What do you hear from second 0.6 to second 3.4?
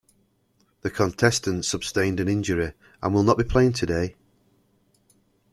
The contestant sustained an injury and will not